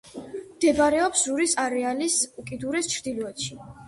მდებარეობს 0.53 1.25
რურის 1.31 1.53
არეალის 1.63 2.15
უკიდურეს 2.45 2.91
ჩრდილოეთში. 2.95 3.59